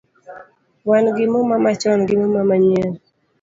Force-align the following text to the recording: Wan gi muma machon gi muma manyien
Wan 0.89 1.05
gi 1.15 1.25
muma 1.33 1.55
machon 1.63 1.99
gi 2.07 2.15
muma 2.21 2.41
manyien 2.49 2.91